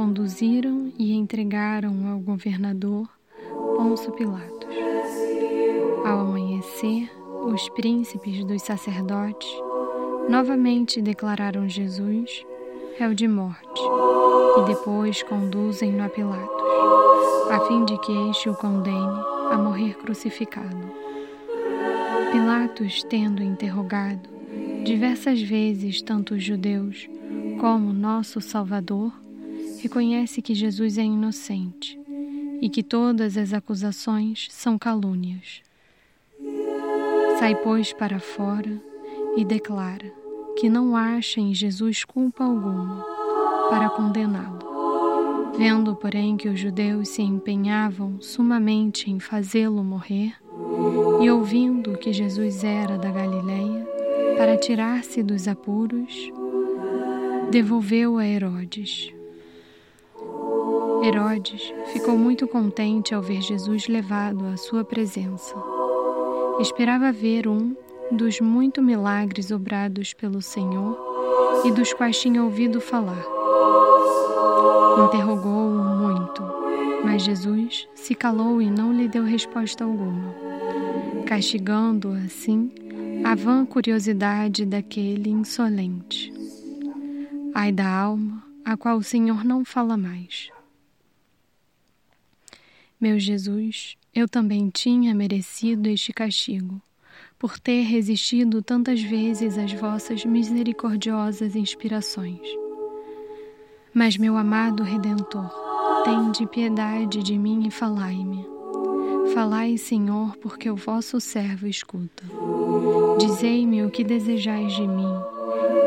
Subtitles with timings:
[0.00, 3.06] Conduziram e entregaram ao governador
[3.76, 4.74] Pôncio Pilatos.
[6.06, 7.10] Ao amanhecer,
[7.44, 9.46] os príncipes dos sacerdotes
[10.26, 12.46] novamente declararam Jesus
[12.98, 13.82] réu de morte
[14.56, 20.90] e depois conduzem-no a Pilatos, a fim de que este o condene a morrer crucificado.
[22.32, 24.30] Pilatos, tendo interrogado
[24.82, 27.06] diversas vezes tanto os judeus
[27.60, 29.19] como nosso Salvador,
[29.80, 31.98] reconhece que Jesus é inocente
[32.60, 35.62] e que todas as acusações são calúnias.
[37.38, 38.80] Sai, pois, para fora
[39.36, 40.12] e declara
[40.58, 43.04] que não acha em Jesus culpa alguma
[43.70, 44.58] para condená-lo.
[45.56, 50.34] Vendo, porém, que os judeus se empenhavam sumamente em fazê-lo morrer,
[51.20, 53.86] e ouvindo que Jesus era da Galileia,
[54.36, 56.30] para tirar-se dos apuros,
[57.50, 59.12] devolveu a Herodes.
[61.02, 65.54] Herodes ficou muito contente ao ver Jesus levado à sua presença.
[66.60, 67.74] Esperava ver um
[68.12, 70.98] dos muitos milagres obrados pelo Senhor
[71.64, 73.24] e dos quais tinha ouvido falar.
[75.06, 76.42] Interrogou-o muito,
[77.02, 80.34] mas Jesus se calou e não lhe deu resposta alguma,
[81.26, 82.70] castigando assim
[83.24, 86.30] a vã curiosidade daquele insolente.
[87.54, 90.50] Ai da alma a qual o Senhor não fala mais.
[93.00, 96.82] Meu Jesus, eu também tinha merecido este castigo,
[97.38, 102.46] por ter resistido tantas vezes às vossas misericordiosas inspirações.
[103.94, 105.50] Mas, meu amado Redentor,
[106.04, 108.46] tende piedade de mim e falai-me.
[109.32, 112.22] Falai, Senhor, porque o vosso servo escuta.
[113.18, 115.14] Dizei-me o que desejais de mim.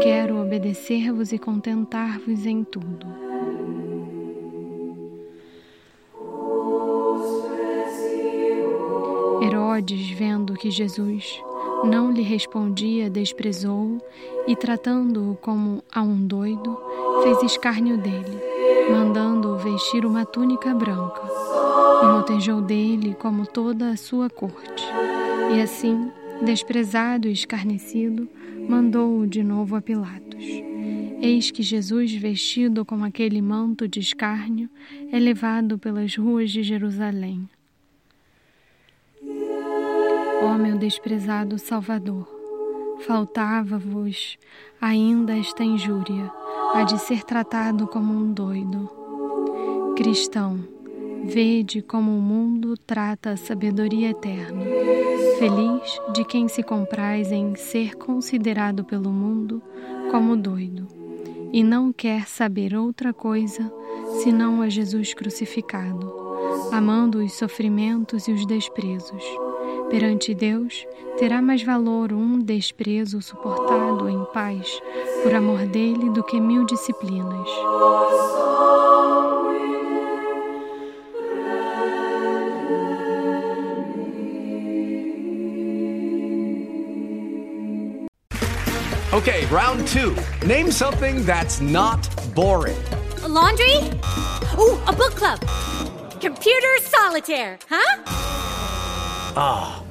[0.00, 3.29] Quero obedecer-vos e contentar-vos em tudo.
[9.80, 11.42] Herodes, vendo que Jesus
[11.84, 13.98] não lhe respondia, desprezou-o
[14.46, 16.78] e, tratando-o como a um doido,
[17.22, 18.38] fez escárnio dele,
[18.90, 21.22] mandando-o vestir uma túnica branca,
[22.02, 24.84] e motejou dele como toda a sua corte.
[25.56, 26.10] E assim,
[26.42, 28.28] desprezado e escarnecido,
[28.68, 30.44] mandou-o de novo a Pilatos.
[31.22, 34.68] Eis que Jesus, vestido com aquele manto de escárnio,
[35.10, 37.48] é levado pelas ruas de Jerusalém.
[40.60, 42.28] Meu desprezado Salvador,
[43.06, 44.38] faltava-vos
[44.78, 46.30] ainda esta injúria,
[46.74, 48.90] a de ser tratado como um doido.
[49.96, 50.62] Cristão,
[51.24, 54.62] vede como o mundo trata a sabedoria eterna.
[55.38, 59.62] Feliz de quem se compraz em ser considerado pelo mundo
[60.10, 60.86] como doido,
[61.52, 63.72] e não quer saber outra coisa
[64.22, 66.12] senão a Jesus crucificado,
[66.70, 69.24] amando os sofrimentos e os desprezos
[69.90, 70.86] Perante Deus,
[71.18, 74.80] terá mais valor um desprezo suportado em paz
[75.22, 77.48] por amor dele do que mil disciplinas.
[89.12, 90.14] Okay, round two.
[90.46, 92.78] Name something that's not boring.
[93.24, 93.76] A laundry?
[94.56, 95.40] Ooh, a book club.
[96.20, 98.02] Computer solitaire, huh?
[99.36, 99.79] Ah, oh,